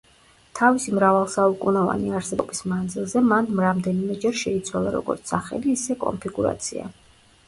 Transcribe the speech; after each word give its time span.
თავისი 0.59 0.91
მრავალსაუკუნოვანი 0.99 2.13
არსებობის 2.19 2.63
მანძილზე 2.71 3.21
მან 3.31 3.49
რამდენიმეჯერ 3.65 4.39
შეიცვალა 4.39 4.95
როგორც 4.97 5.35
სახელი, 5.35 5.77
ისე 5.81 5.97
კონფიგურაცია. 6.05 6.89